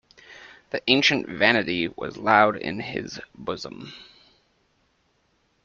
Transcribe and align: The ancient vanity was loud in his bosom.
The 0.71 0.81
ancient 0.87 1.29
vanity 1.29 1.87
was 1.87 2.17
loud 2.17 2.57
in 2.57 2.79
his 2.79 3.19
bosom. 3.35 3.93